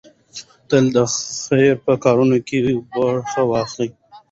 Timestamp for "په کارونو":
1.85-2.37